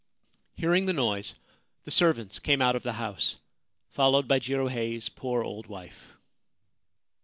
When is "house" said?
2.93-3.35